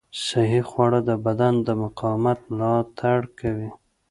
[0.25, 3.69] صحي خواړه د بدن د مقاومت ملاتړ کوي.